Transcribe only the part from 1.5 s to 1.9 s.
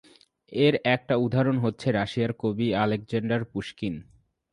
হচ্ছে